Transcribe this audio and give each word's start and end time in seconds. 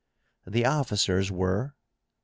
The 0.55 0.65
officers 0.65 1.31
were: 1.31 1.63
1. 1.75 1.75